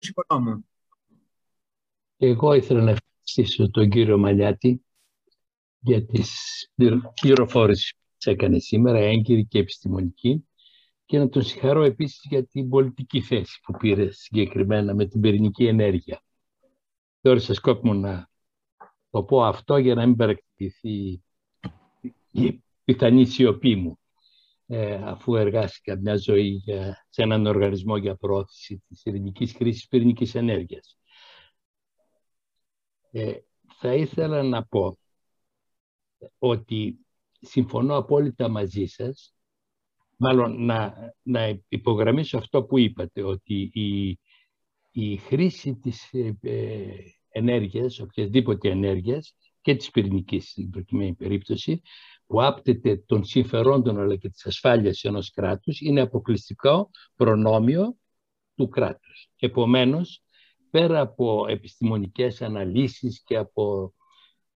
οικονόμου. 0.00 0.64
Εγώ 2.16 2.52
ήθελα 2.52 2.82
να 2.82 2.90
ευχαριστήσω 2.90 3.70
τον 3.70 3.90
κύριο 3.90 4.18
Μαλιάτη 4.18 4.82
για 5.78 6.04
τις 6.04 6.32
πληροφόρηση 7.20 7.96
που 7.96 8.30
έκανε 8.30 8.58
σήμερα, 8.58 8.98
έγκυρη 8.98 9.46
και 9.46 9.58
επιστημονική 9.58 10.48
και 11.06 11.18
να 11.18 11.28
τον 11.28 11.42
συγχαρώ 11.42 11.82
επίσης 11.82 12.20
για 12.28 12.46
την 12.46 12.68
πολιτική 12.68 13.20
θέση 13.20 13.60
που 13.62 13.76
πήρε 13.76 14.10
συγκεκριμένα 14.10 14.94
με 14.94 15.06
την 15.06 15.20
πυρηνική 15.20 15.66
ενέργεια. 15.66 16.22
Θεώρησα 17.20 17.54
σκόπιμο 17.54 17.94
να 17.94 18.28
το 19.10 19.22
πω 19.22 19.44
αυτό 19.44 19.76
για 19.76 19.94
να 19.94 20.06
μην 20.06 20.16
παρακτηθεί 20.16 21.22
η 22.30 22.62
πιθανή 22.84 23.24
σιωπή 23.24 23.76
μου 23.76 23.98
ε, 24.70 24.94
αφού 24.94 25.36
εργάστηκα 25.36 25.96
μια 25.96 26.16
ζωή 26.16 26.48
για, 26.48 27.06
σε 27.08 27.22
έναν 27.22 27.46
οργανισμό 27.46 27.96
για 27.96 28.16
πρόθεση 28.16 28.82
της 28.88 29.04
ειρηνικής 29.04 29.52
χρήσης 29.52 29.86
πυρηνικής 29.86 30.34
ενέργειας. 30.34 30.98
Ε, 33.10 33.32
θα 33.78 33.94
ήθελα 33.94 34.42
να 34.42 34.66
πω 34.66 34.98
ότι 36.38 37.06
συμφωνώ 37.40 37.96
απόλυτα 37.96 38.48
μαζί 38.48 38.86
σας, 38.86 39.34
μάλλον 40.16 40.64
να, 40.64 40.94
να 41.22 41.60
υπογραμμίσω 41.68 42.38
αυτό 42.38 42.64
που 42.64 42.78
είπατε, 42.78 43.22
ότι 43.22 43.70
η, 43.72 44.18
η 44.90 45.16
χρήση 45.16 45.74
της 45.74 46.12
ε, 46.12 46.38
ε 46.40 46.86
ενέργειας, 47.30 48.00
οποιασδήποτε 48.00 48.70
ενέργειας 48.70 49.34
και 49.60 49.76
της 49.76 49.90
πυρηνικής 49.90 50.50
στην 50.50 50.70
προκειμένη 50.70 51.14
περίπτωση, 51.14 51.82
που 52.28 52.42
άπτεται 52.42 52.96
των 53.06 53.24
συμφερόντων 53.24 54.00
αλλά 54.00 54.16
και 54.16 54.28
της 54.28 54.46
ασφάλειας 54.46 55.02
ενός 55.04 55.30
κράτους 55.30 55.80
είναι 55.80 56.00
αποκλειστικό 56.00 56.90
προνόμιο 57.16 57.96
του 58.54 58.68
κράτους. 58.68 59.28
Επομένως, 59.38 60.22
πέρα 60.70 61.00
από 61.00 61.46
επιστημονικές 61.48 62.42
αναλύσεις 62.42 63.22
και 63.24 63.36
από 63.36 63.94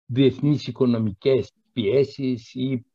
διεθνείς 0.05 0.67
οικονομικές 0.67 1.51
πιέσεις 1.73 2.53
ή 2.53 2.85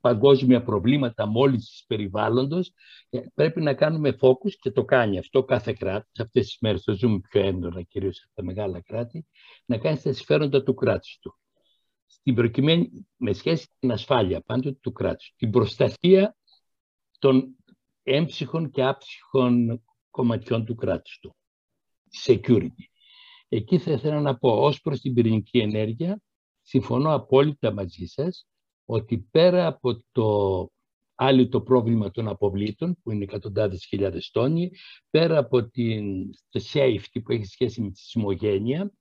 παγκόσμια 0.00 0.62
προβλήματα 0.62 1.26
μόλις 1.26 1.84
περιβάλλοντος, 1.86 2.72
ε, 3.10 3.20
πρέπει 3.34 3.60
να 3.60 3.74
κάνουμε 3.74 4.12
φόκους 4.12 4.56
και 4.56 4.70
το 4.70 4.84
κάνει 4.84 5.18
αυτό 5.18 5.44
κάθε 5.44 5.72
κράτος. 5.72 6.18
Αυτές 6.18 6.46
τις 6.46 6.56
μέρες 6.60 6.82
το 6.82 6.92
ζούμε 6.92 7.20
πιο 7.30 7.40
έντονα, 7.40 7.82
κυρίως 7.82 8.22
από 8.24 8.34
τα 8.34 8.42
μεγάλα 8.42 8.80
κράτη, 8.80 9.26
να 9.64 9.78
κάνει 9.78 10.00
τα 10.02 10.12
συμφέροντα 10.12 10.62
του 10.62 10.74
κράτους 10.74 11.18
του 11.20 11.38
στην 12.08 12.34
προκειμένη, 12.34 13.08
με 13.16 13.32
σχέση 13.32 13.68
την 13.78 13.92
ασφάλεια 13.92 14.40
πάντοτε 14.40 14.78
του 14.80 14.92
κράτους, 14.92 15.34
την 15.36 15.50
προστασία 15.50 16.36
των 17.18 17.56
έμψυχων 18.02 18.70
και 18.70 18.84
άψυχων 18.84 19.82
κομματιών 20.10 20.64
του 20.64 20.74
κράτους 20.74 21.18
του, 21.18 21.36
security. 22.26 22.84
Εκεί 23.48 23.78
θα 23.78 23.92
ήθελα 23.92 24.20
να 24.20 24.38
πω, 24.38 24.50
ως 24.50 24.80
προς 24.80 25.00
την 25.00 25.14
πυρηνική 25.14 25.58
ενέργεια, 25.58 26.20
συμφωνώ 26.62 27.14
απόλυτα 27.14 27.72
μαζί 27.72 28.06
σας, 28.06 28.46
ότι 28.84 29.18
πέρα 29.18 29.66
από 29.66 30.04
το 30.12 30.68
άλλο 31.14 31.48
το 31.48 31.60
πρόβλημα 31.60 32.10
των 32.10 32.28
αποβλήτων, 32.28 32.96
που 33.02 33.10
είναι 33.10 33.24
εκατοντάδες 33.24 33.84
χιλιάδες 33.84 34.30
τόνοι, 34.30 34.70
πέρα 35.10 35.38
από 35.38 35.68
την, 35.68 36.30
το 36.48 36.60
safety 36.72 37.22
που 37.24 37.32
έχει 37.32 37.44
σχέση 37.44 37.82
με 37.82 37.90
τη 37.90 37.98
σεισμογένεια, 37.98 38.92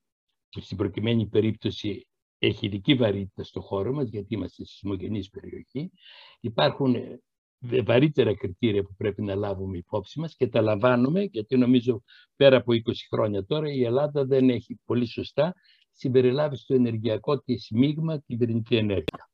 που 0.50 0.62
στην 0.62 0.78
προκειμένη 0.78 1.28
περίπτωση 1.28 2.08
έχει 2.40 2.66
ειδική 2.66 2.96
βαρύτητα 2.96 3.44
στο 3.44 3.62
χώρο 3.62 3.94
μας, 3.94 4.10
γιατί 4.10 4.34
είμαστε 4.34 4.64
στη 4.64 4.74
σεισμογενής 4.74 5.30
περιοχή. 5.30 5.92
Υπάρχουν 6.40 6.96
ε, 6.96 7.22
βαρύτερα 7.60 8.36
κριτήρια 8.36 8.84
που 8.84 8.96
πρέπει 8.98 9.22
να 9.22 9.36
λάβουμε 9.36 9.78
υπόψη 9.78 10.20
μας 10.20 10.36
και 10.36 10.48
τα 10.48 10.62
λαμβάνουμε, 10.62 11.22
γιατί 11.24 11.58
νομίζω 11.58 12.04
πέρα 12.36 12.58
από 12.58 12.74
20 12.74 12.80
χρόνια 13.10 13.46
τώρα 13.46 13.72
η 13.72 13.84
Ελλάδα 13.84 14.26
δεν 14.26 14.50
έχει 14.50 14.80
πολύ 14.86 15.06
σωστά 15.06 15.54
συμπεριλάβει 15.92 16.56
στο 16.56 16.74
ενεργειακό 16.74 17.40
της 17.40 17.68
μείγμα 17.72 18.22
την 18.22 18.38
πυρηνική 18.38 18.76
ενέργεια. 18.76 19.30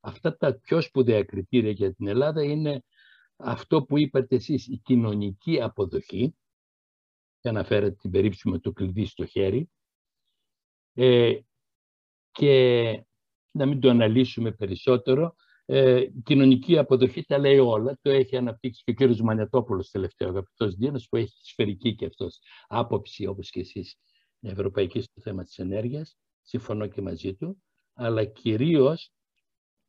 Αυτά 0.00 0.36
τα 0.36 0.58
πιο 0.58 0.80
σπουδαία 0.80 1.24
κριτήρια 1.24 1.70
για 1.70 1.94
την 1.94 2.06
Ελλάδα 2.06 2.42
είναι 2.42 2.84
αυτό 3.36 3.82
που 3.82 3.98
είπατε 3.98 4.36
εσείς, 4.36 4.66
η 4.66 4.80
κοινωνική 4.84 5.60
αποδοχή, 5.60 6.34
και 7.40 7.48
αναφέρατε 7.48 7.96
την 8.00 8.10
περίπτωση 8.10 8.48
με 8.48 8.58
το 8.58 8.72
κλειδί 8.72 9.04
στο 9.04 9.26
χέρι, 9.26 9.70
ε, 10.94 11.38
και 12.38 13.04
να 13.50 13.66
μην 13.66 13.80
το 13.80 13.90
αναλύσουμε 13.90 14.52
περισσότερο. 14.52 15.34
Ε, 15.64 16.04
κοινωνική 16.24 16.78
αποδοχή 16.78 17.22
τα 17.22 17.38
λέει 17.38 17.58
όλα. 17.58 17.98
Το 18.02 18.10
έχει 18.10 18.36
αναπτύξει 18.36 18.82
και 18.84 18.90
ο 18.90 18.94
κύριος 18.94 19.20
Μανιατόπουλος 19.20 19.90
τελευταίο 19.90 20.28
αγαπητός 20.28 20.74
Δίνος 20.74 21.08
που 21.08 21.16
έχει 21.16 21.36
σφαιρική 21.42 21.94
και 21.94 22.06
αυτός 22.06 22.38
άποψη 22.66 23.26
όπως 23.26 23.50
και 23.50 23.60
εσείς 23.60 23.96
ευρωπαϊκή 24.40 25.00
στο 25.00 25.20
θέμα 25.20 25.44
της 25.44 25.58
ενέργειας. 25.58 26.16
Συμφωνώ 26.42 26.86
και 26.86 27.02
μαζί 27.02 27.34
του. 27.34 27.62
Αλλά 27.94 28.24
κυρίως 28.24 29.10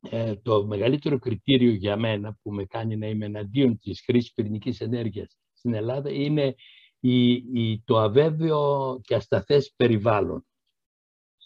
ε, 0.10 0.36
το 0.36 0.66
μεγαλύτερο 0.66 1.20
κριτήριο 1.20 1.72
για 1.72 1.98
μένα 1.98 2.38
που 2.42 2.52
με 2.52 2.66
κάνει 2.66 2.98
να 2.98 3.08
είμαι 3.08 3.26
εναντίον 3.26 3.78
της 3.78 4.02
χρήσης 4.02 4.34
πυρηνικής 4.34 4.82
ενέργειας 4.82 5.38
στην 5.54 5.74
Ελλάδα 5.74 6.12
είναι 6.12 6.56
η, 7.00 7.32
η, 7.34 7.84
το 7.86 8.00
αβέβαιο 8.00 9.00
και 9.04 9.16
ασταθές 9.16 9.74
περιβάλλον 9.76 10.46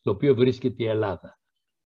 στο 0.04 0.12
οποίο 0.12 0.36
βρίσκεται 0.36 0.84
η 0.84 0.88
Ελλάδα. 0.88 1.40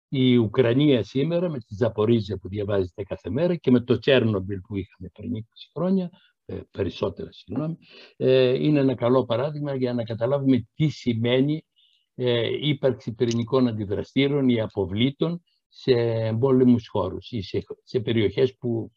Η 0.10 0.38
Ουκρανία 0.38 1.04
σήμερα 1.04 1.50
με 1.50 1.60
τη 1.60 1.76
Ζαπορίζια 1.76 2.38
που 2.38 2.48
διαβάζετε 2.48 3.04
κάθε 3.04 3.30
μέρα 3.30 3.56
και 3.56 3.72
με 3.72 3.80
το 3.80 4.00
Τσέρνομπιλ 4.00 4.60
που 4.60 4.76
είχαμε 4.76 5.10
πριν 5.14 5.32
20 5.36 5.72
χρόνια, 5.74 6.10
ε, 6.46 6.60
περισσότερα 6.72 7.32
συγγνώμη, 7.32 7.78
ε, 8.18 8.64
είναι 8.64 8.80
ένα 8.80 8.96
καλό 8.96 9.26
παράδειγμα 9.26 9.76
για 9.76 9.94
να 9.94 10.04
καταλάβουμε 10.04 10.68
τι 10.74 10.88
σημαίνει 10.88 11.66
ε, 12.16 12.68
ύπαρξη 12.68 13.14
πυρηνικών 13.14 13.68
αντιδραστήρων 13.68 14.50
ή 14.50 14.62
αποβλήτων 14.62 15.44
σε 15.68 15.92
εμπόλεμους 16.02 16.88
χώρους 16.88 17.32
ή 17.32 17.42
σε, 17.42 17.64
σε 17.84 18.00
περιοχές 18.00 18.56
που 18.58 18.92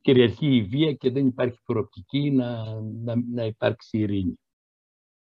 κυριαρχεί 0.00 0.56
η 0.56 0.62
βία 0.62 0.92
και 0.92 1.10
δεν 1.10 1.26
υπάρχει 1.26 1.58
προοπτική 1.64 2.30
να, 2.30 2.80
να, 2.80 3.14
να 3.32 3.44
υπάρξει 3.44 3.98
ειρήνη. 3.98 4.38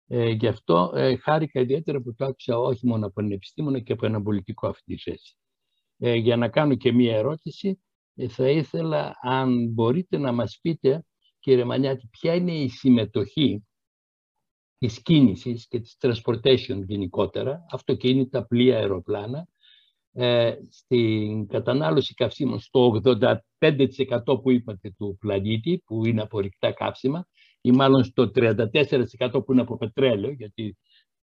Ε, 0.07 0.29
γι' 0.29 0.47
αυτό 0.47 0.93
ε, 0.95 1.17
χάρηκα 1.17 1.61
ιδιαίτερα 1.61 2.01
που 2.01 2.15
το 2.15 2.25
άκουσα 2.25 2.59
όχι 2.59 2.87
μόνο 2.87 3.07
από 3.07 3.21
έναν 3.21 3.33
επιστήμονα 3.33 3.81
και 3.81 3.93
από 3.93 4.07
έναν 4.07 4.23
πολιτικό 4.23 4.69
αυτή 4.69 4.95
τη 4.95 5.03
θέση. 5.03 5.37
Ε, 5.99 6.15
για 6.15 6.37
να 6.37 6.49
κάνω 6.49 6.75
και 6.75 6.93
μία 6.93 7.17
ερώτηση, 7.17 7.83
ε, 8.15 8.29
θα 8.29 8.49
ήθελα 8.49 9.15
αν 9.21 9.69
μπορείτε 9.73 10.19
να 10.19 10.33
μας 10.33 10.59
πείτε, 10.63 11.05
κύριε 11.39 11.65
Μανιάτη, 11.65 12.09
ποια 12.11 12.35
είναι 12.35 12.53
η 12.53 12.69
συμμετοχή 12.69 13.65
της 14.79 15.03
κίνησης 15.03 15.69
και 15.69 15.81
της 15.81 15.97
transportation 16.01 16.83
γενικότερα, 16.87 17.67
αυτοκίνητα, 17.71 18.47
πλοία, 18.47 18.77
αεροπλάνα, 18.77 19.49
ε, 20.13 20.57
στην 20.71 21.47
κατανάλωση 21.47 22.15
καυσίμων 22.15 22.59
στο 22.59 23.01
85% 23.05 24.41
που 24.43 24.51
είπατε 24.51 24.91
του 24.97 25.17
πλανήτη, 25.21 25.83
που 25.87 26.07
είναι 26.07 26.23
απορρικτά 26.23 26.73
καύσιμα, 26.73 27.27
ή 27.67 27.73
μάλλον 27.73 28.05
στο 28.05 28.31
34% 28.35 29.45
που 29.45 29.53
είναι 29.53 29.61
από 29.61 29.77
πετρέλαιο, 29.77 30.31
γιατί 30.31 30.77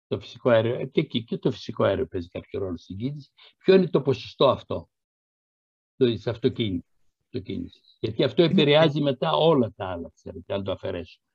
το 0.07 0.19
φυσικό 0.19 0.49
αέριο, 0.49 0.85
και 0.85 0.99
εκεί 0.99 1.23
και 1.23 1.37
το 1.37 1.51
φυσικό 1.51 1.83
αέριο 1.83 2.05
παίζει 2.05 2.27
κάποιο 2.27 2.59
ρόλο 2.59 2.77
στην 2.77 2.97
κίνηση. 2.97 3.31
Ποιο 3.57 3.75
είναι 3.75 3.87
το 3.87 4.01
ποσοστό 4.01 4.49
αυτό 4.49 4.89
της 5.97 6.27
αυτοκίνησης; 6.27 7.97
Γιατί 7.99 8.23
αυτό 8.23 8.43
επηρεάζει 8.43 9.01
μετά 9.01 9.31
όλα 9.31 9.73
τα 9.75 9.85
άλλα, 9.85 10.11
ξέρετε, 10.15 10.53
αν 10.53 10.63
το 10.63 10.71
αφαιρέσουμε. 10.71 11.25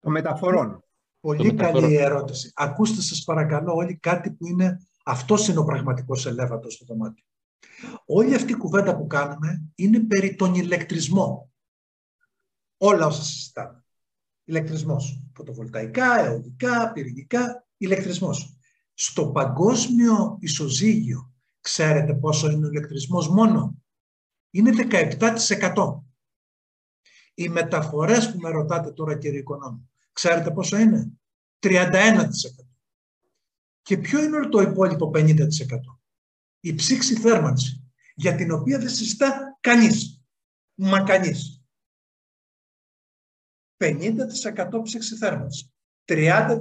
Το 0.00 0.10
μεταφορών. 0.10 0.84
Πολύ 1.20 1.54
καλή 1.54 1.94
ερώτηση. 1.94 2.52
Ακούστε 2.54 3.00
σας 3.00 3.24
παρακαλώ 3.24 3.74
όλοι 3.74 3.98
κάτι 3.98 4.32
που 4.32 4.46
είναι, 4.46 4.88
αυτός 5.04 5.48
είναι 5.48 5.58
ο 5.58 5.64
πραγματικός 5.64 6.26
ελέφαντος 6.26 6.74
στο 6.74 6.84
δωμάτιο. 6.84 7.24
Όλη 8.06 8.34
αυτή 8.34 8.52
η 8.52 8.56
κουβέντα 8.56 8.96
που 8.96 9.06
κάνουμε 9.06 9.72
είναι 9.74 10.00
περί 10.00 10.34
τον 10.34 10.54
ηλεκτρισμό. 10.54 11.50
Όλα 12.76 13.06
όσα 13.06 13.22
συζητάμε 13.22 13.84
ηλεκτρισμός. 14.50 15.22
Φωτοβολταϊκά, 15.34 16.24
αιωλικά, 16.24 16.92
πυρηνικά, 16.92 17.66
ηλεκτρισμός. 17.76 18.56
Στο 18.94 19.30
παγκόσμιο 19.30 20.36
ισοζύγιο, 20.40 21.32
ξέρετε 21.60 22.14
πόσο 22.14 22.50
είναι 22.50 22.66
ο 22.66 22.68
ηλεκτρισμός 22.68 23.28
μόνο; 23.28 23.82
Είναι 24.50 24.70
17%. 24.72 26.04
Οι 27.34 27.48
μεταφορές 27.48 28.32
που 28.32 28.38
με 28.38 28.50
ρωτάτε 28.50 28.90
τώρα 28.92 29.18
κύριε 29.18 29.38
Οικονόμου, 29.38 29.90
ξέρετε 30.12 30.50
πόσο 30.50 30.78
είναι; 30.78 31.12
31%. 31.58 32.30
Και 33.82 33.98
ποιο 33.98 34.22
είναι 34.22 34.48
το 34.48 34.60
υπόλοιπο 34.60 35.10
50%. 35.14 36.00
Η 36.60 36.74
ψήξη 36.74 37.14
θέρμανση, 37.14 37.92
για 38.14 38.34
την 38.34 38.50
οποία 38.50 38.78
δεν 38.78 38.88
συζητά 38.88 39.58
κανείς. 39.60 40.24
Μα 40.74 41.02
κανείς. 41.02 41.59
50% 43.80 44.80
ψήξη 44.82 45.16
θέρμανση, 45.16 45.72
30% 46.04 46.58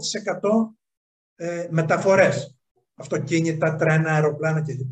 ε, 1.36 1.68
μεταφορές, 1.72 2.58
αυτοκίνητα, 2.94 3.76
τρένα, 3.76 4.12
αεροπλάνα 4.12 4.62
κλπ. 4.62 4.92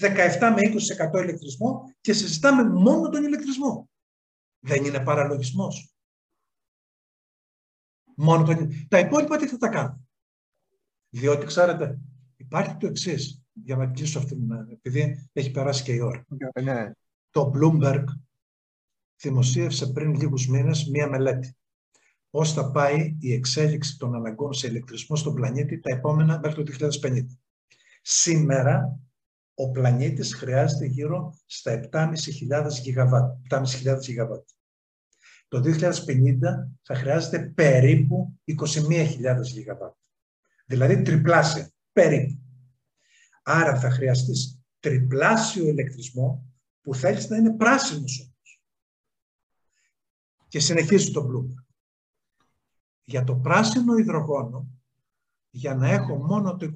17 0.00 0.08
με 0.40 0.60
20% 1.16 1.22
ηλεκτρισμό 1.22 1.94
και 2.00 2.12
συζητάμε 2.12 2.64
μόνο 2.64 3.08
τον 3.08 3.24
ηλεκτρισμό. 3.24 3.88
Δεν 4.58 4.84
είναι 4.84 5.00
παραλογισμός. 5.00 5.94
Μόνο 8.16 8.44
το... 8.44 8.68
Τα 8.88 8.98
υπόλοιπα 8.98 9.36
τι 9.36 9.46
θα 9.46 9.56
τα 9.56 9.68
κάνουν. 9.68 10.08
Διότι, 11.08 11.46
ξέρετε, 11.46 11.98
υπάρχει 12.36 12.76
το 12.76 12.86
εξής 12.86 13.42
για 13.52 13.76
να 13.76 13.86
κλείσω 13.86 14.18
αυτή 14.18 14.34
την... 14.34 14.52
επειδή 14.52 15.28
έχει 15.32 15.50
περάσει 15.50 15.82
και 15.82 15.92
η 15.92 16.00
ώρα. 16.00 16.24
Ναι. 16.62 16.92
Το 17.30 17.52
Bloomberg 17.54 18.04
δημοσίευσε 19.20 19.86
πριν 19.86 20.14
λίγους 20.14 20.48
μήνες 20.48 20.88
μία 20.88 21.08
μελέτη. 21.08 21.56
Πώς 22.30 22.52
θα 22.52 22.70
πάει 22.70 23.16
η 23.20 23.32
εξέλιξη 23.32 23.96
των 23.96 24.14
αναγκών 24.14 24.52
σε 24.52 24.66
ηλεκτρισμό 24.66 25.16
στον 25.16 25.34
πλανήτη 25.34 25.80
τα 25.80 25.90
επόμενα 25.90 26.40
μέχρι 26.42 26.64
το 26.64 26.72
2050. 27.02 27.24
Σήμερα 28.02 28.98
ο 29.54 29.70
πλανήτης 29.70 30.34
χρειάζεται 30.34 30.84
γύρω 30.84 31.34
στα 31.46 31.88
7.500 31.92 32.68
γιγαβάτ. 32.68 33.36
7.500 33.50 33.98
γιγαβάτ. 34.00 34.48
Το 35.48 35.60
2050 35.60 35.70
θα 36.82 36.94
χρειάζεται 36.94 37.52
περίπου 37.54 38.40
21.000 38.88 39.42
γιγαβάτ. 39.42 39.94
Δηλαδή 40.66 41.02
τριπλάσια, 41.02 41.70
περίπου. 41.92 42.38
Άρα 43.42 43.80
θα 43.80 43.90
χρειαστείς 43.90 44.60
τριπλάσιο 44.80 45.68
ηλεκτρισμό 45.68 46.52
που 46.80 46.94
θέλεις 46.94 47.28
να 47.28 47.36
είναι 47.36 47.56
πράσινος 47.56 48.20
όμως. 48.20 48.33
Και 50.54 50.60
συνεχίζει 50.60 51.10
το 51.10 51.28
Bloomberg. 51.30 51.64
Για 53.04 53.24
το 53.24 53.34
πράσινο 53.34 53.96
υδρογόνο, 53.96 54.68
για 55.50 55.74
να 55.74 55.88
έχω 55.88 56.16
μόνο 56.16 56.56
το 56.56 56.72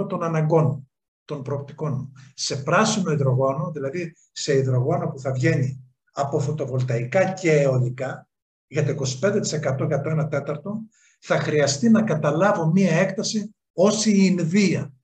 25% 0.00 0.08
των 0.08 0.22
αναγκών 0.22 0.90
των 1.24 1.42
προοπτικών 1.42 1.92
μου. 1.92 2.12
Σε 2.34 2.56
πράσινο 2.56 3.10
υδρογόνο, 3.10 3.70
δηλαδή 3.70 4.16
σε 4.32 4.56
υδρογόνο 4.56 5.08
που 5.08 5.18
θα 5.18 5.32
βγαίνει 5.32 5.92
από 6.12 6.40
φωτοβολταϊκά 6.40 7.32
και 7.32 7.52
αιωλικά, 7.52 8.28
για 8.66 8.84
το 8.84 8.90
25% 8.90 9.86
για 9.86 10.00
το 10.00 10.20
1 10.20 10.28
τέταρτο, 10.30 10.80
θα 11.20 11.38
χρειαστεί 11.38 11.90
να 11.90 12.02
καταλάβω 12.02 12.66
μία 12.66 12.96
έκταση 12.96 13.54
ως 13.72 14.06
η 14.06 14.16
Ινδία. 14.16 14.94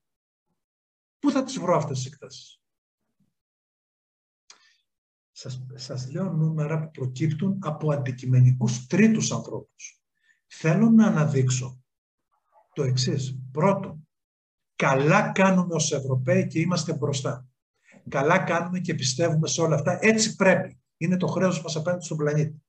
Πού 1.19 1.31
θα 1.31 1.45
τις 1.45 1.59
βρω 1.59 1.77
αυτές 1.77 1.97
τις 1.97 2.13
εκτάσεις; 2.13 2.61
Σας, 5.37 5.67
σας 5.75 6.11
λέω 6.11 6.33
νούμερα 6.33 6.81
που 6.81 6.91
προκύπτουν 6.91 7.59
από 7.63 7.93
αντικειμενικούς 7.93 8.87
τρίτους 8.87 9.33
ανθρώπους. 9.33 10.03
Θέλω 10.47 10.91
να 10.91 11.07
αναδείξω 11.07 11.83
το 12.73 12.83
εξής. 12.83 13.39
Πρώτον, 13.53 14.09
καλά 14.77 15.33
κάνουμε 15.33 15.75
ως 15.75 15.93
Ευρωπαίοι 15.93 16.47
και 16.47 16.61
είμαστε 16.61 16.95
μπροστά. 16.95 17.47
Καλά 18.09 18.39
κάνουμε 18.39 18.81
και 18.81 18.95
πιστεύουμε 18.95 19.49
σε 19.49 19.61
όλα 19.61 19.75
αυτά. 19.75 19.99
Έτσι 20.01 20.37
πρέπει. 20.37 20.79
Είναι 20.97 21.17
το 21.17 21.27
χρέος 21.27 21.63
μας 21.63 21.77
απέναντι 21.77 22.05
στον 22.05 22.17
πλανήτη. 22.17 22.63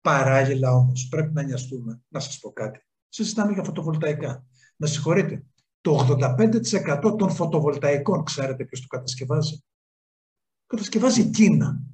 Παράλληλα 0.00 0.72
όμως 0.72 1.08
πρέπει 1.08 1.32
να 1.32 1.42
νοιαστούμε. 1.42 2.02
Να 2.08 2.20
σας 2.20 2.38
πω 2.38 2.52
κάτι. 2.52 2.86
Συζητάμε 3.08 3.52
για 3.52 3.64
φωτοβολταϊκά. 3.64 4.44
Με 4.76 4.86
συγχωρείτε. 4.86 5.44
Το 5.80 5.92
85% 5.92 7.14
των 7.18 7.30
φωτοβολταϊκών, 7.30 8.24
ξέρετε 8.24 8.64
ποιος 8.64 8.80
το 8.80 8.86
κατασκευάζει; 8.86 9.64
Κατασκευάζει 10.66 11.20
η 11.20 11.30
Κίνα. 11.30 11.84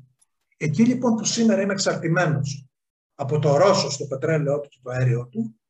Εκεί 0.57 0.85
λοιπόν 0.85 1.15
που 1.15 1.25
σήμερα 1.25 1.61
είμαι 1.61 1.73
εξαρτημένος 1.73 2.67
από 3.15 3.39
το 3.39 3.57
Ρώσο 3.57 3.91
στο 3.91 4.07
πετρέλαιό 4.07 4.61
του 4.61 4.69
και 4.69 4.79
το 4.83 4.91
αέριο 4.91 5.29
του, 5.29 5.61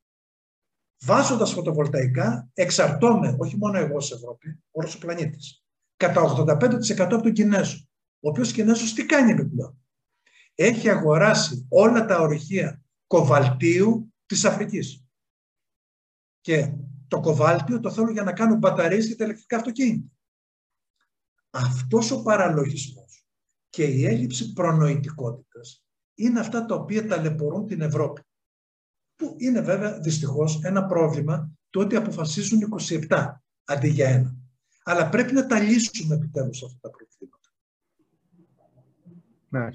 βάζοντας 1.01 1.53
φωτοβολταϊκά, 1.53 2.49
εξαρτώμαι, 2.55 3.37
όχι 3.39 3.57
μόνο 3.57 3.79
εγώ 3.79 4.01
σε 4.01 4.15
Ευρώπη, 4.15 4.65
όλος 4.71 4.95
ο 4.95 4.99
πλανήτης, 4.99 5.65
κατά 5.97 6.21
85% 6.21 7.01
από 7.01 7.23
τον 7.23 7.33
Κινέζο. 7.33 7.89
Ο 8.21 8.29
οποίος 8.29 8.53
Κινέζος 8.53 8.93
τι 8.93 9.07
κάνει 9.07 9.31
επιπλέον; 9.31 9.79
Έχει 10.55 10.91
αγοράσει 10.91 11.67
όλα 11.69 12.05
τα 12.05 12.21
ορυχεία 12.21 12.83
κοβαλτίου 13.07 14.15
της 14.27 14.45
Αφρικής. 14.45 15.05
Και 16.41 16.73
το 17.09 17.21
κοβάλτιο 17.21 17.81
το 17.81 17.91
θέλω 17.91 18.11
για 18.11 18.23
να 18.23 18.33
κάνω 18.33 18.57
μπαταρίες 18.57 19.07
για 19.07 19.17
τα 19.17 19.25
ηλεκτρικά 19.25 19.57
αυτοκίνητα. 19.57 20.11
Αυτός 21.51 22.11
ο 22.11 22.23
παραλογισμός 22.23 23.26
και 23.77 23.85
η 23.85 24.07
έλλειψη 24.07 24.53
προνοητικότητας 24.53 25.85
είναι 26.15 26.41
αυτά 26.41 26.67
τα 26.67 26.75
οποία 26.75 27.07
ταλαιπωρούν 27.07 27.67
την 27.67 27.81
Ευρώπη. 27.81 28.21
Που 29.17 29.35
είναι 29.39 29.61
βέβαια 29.61 29.99
δυστυχώς 29.99 30.65
ένα 30.65 30.87
πρόβλημα 30.87 31.51
το 31.71 31.81
ότι 31.81 31.97
αποφασίζουν 31.97 32.61
27 33.09 33.27
αντί 33.65 33.89
για 33.89 34.09
ένα. 34.09 34.37
Αλλά 34.85 35.09
πρέπει 35.09 35.33
να 35.33 35.47
τα 35.47 35.61
λύσουμε 35.61 36.15
επιτέλους 36.15 36.63
αυτά 36.63 36.79
τα 36.81 36.91
προβλήματα. 36.91 37.51
Ναι. 39.49 39.69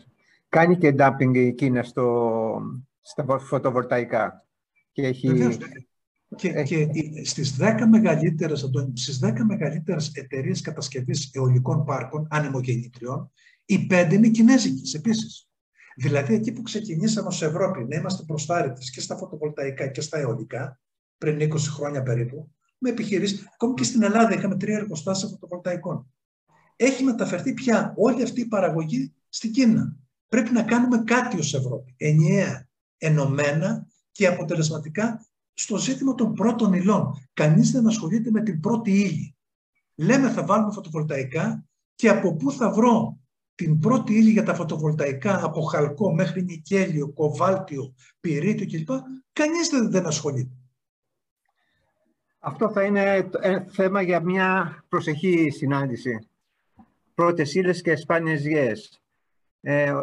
Κάνει 0.49 0.77
και 0.77 0.95
dumping 0.97 1.35
η 1.35 1.53
Κίνα 1.53 1.83
στο, 1.83 2.61
στα 3.01 3.39
φωτοβολταϊκά. 3.39 4.45
Και 4.91 5.05
έχει... 5.05 5.57
Και, 6.35 6.63
και 6.63 6.89
στις 7.23 7.55
10 7.59 7.85
μεγαλύτερες, 7.89 8.69
στις 8.93 9.19
10 9.23 9.33
μεγαλύτερες 9.47 10.11
εταιρείες 10.13 10.61
κατασκευής 10.61 11.29
αιωλικών 11.33 11.85
πάρκων, 11.85 12.27
ανεμογεννήτριων, 12.29 13.31
οι 13.65 13.85
πέντε 13.85 14.15
είναι 14.15 14.29
κινέζικες 14.29 14.93
επίσης. 14.93 15.49
Δηλαδή 15.95 16.33
εκεί 16.33 16.51
που 16.51 16.61
ξεκινήσαμε 16.61 17.27
ως 17.27 17.41
Ευρώπη 17.41 17.85
να 17.89 17.95
είμαστε 17.95 18.23
προστάρητες 18.23 18.91
και 18.91 19.01
στα 19.01 19.17
φωτοβολταϊκά 19.17 19.87
και 19.87 20.01
στα 20.01 20.17
αιωλικά, 20.17 20.79
πριν 21.17 21.51
20 21.53 21.57
χρόνια 21.57 22.03
περίπου, 22.03 22.51
με 22.77 22.89
επιχειρήσεις. 22.89 23.49
Ακόμη 23.53 23.73
και 23.73 23.83
στην 23.83 24.03
Ελλάδα 24.03 24.33
είχαμε 24.33 24.57
τρία 24.57 24.77
εργοστάσια 24.77 25.27
φωτοβολταϊκών. 25.27 26.13
Έχει 26.75 27.03
μεταφερθεί 27.03 27.53
πια 27.53 27.93
όλη 27.97 28.23
αυτή 28.23 28.41
η 28.41 28.45
παραγωγή 28.45 29.13
στην 29.29 29.51
Κίνα. 29.51 29.95
Πρέπει 30.27 30.51
να 30.51 30.63
κάνουμε 30.63 31.03
κάτι 31.03 31.37
ως 31.37 31.53
Ευρώπη, 31.53 31.93
ενιαία, 31.97 32.67
ενωμένα 32.97 33.87
και 34.11 34.27
αποτελεσματικά 34.27 35.25
στο 35.61 35.77
ζήτημα 35.77 36.15
των 36.15 36.33
πρώτων 36.33 36.73
υλών. 36.73 37.29
Κανείς 37.33 37.71
δεν 37.71 37.87
ασχολείται 37.87 38.31
με 38.31 38.41
την 38.41 38.59
πρώτη 38.59 38.91
ύλη. 38.91 39.35
Λέμε 39.95 40.29
θα 40.29 40.45
βάλουμε 40.45 40.73
φωτοβολταϊκά 40.73 41.65
και 41.95 42.09
από 42.09 42.35
πού 42.35 42.51
θα 42.51 42.71
βρω 42.71 43.19
την 43.55 43.79
πρώτη 43.79 44.13
ύλη 44.13 44.29
για 44.29 44.43
τα 44.43 44.53
φωτοβολταϊκά 44.53 45.43
από 45.45 45.61
χαλκό 45.61 46.13
μέχρι 46.13 46.43
νικέλιο, 46.43 47.09
κοβάλτιο, 47.09 47.93
πυρίτιο 48.19 48.65
κλπ. 48.65 48.89
Κανείς 49.33 49.69
δεν, 49.69 49.91
δεν 49.91 50.05
ασχολείται. 50.05 50.55
Αυτό 52.39 52.71
θα 52.71 52.83
είναι 52.83 53.29
θέμα 53.67 54.01
για 54.01 54.19
μια 54.19 54.83
προσεχή 54.89 55.49
συνάντηση. 55.49 56.27
Πρώτες 57.13 57.53
ύλες 57.53 57.81
και 57.81 57.95
σπάνιες 57.95 58.45
γιές. 58.45 59.01
Ε, 59.61 59.93